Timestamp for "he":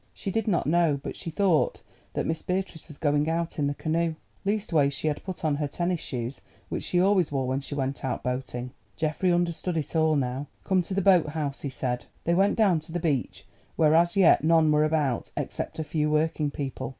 11.61-11.69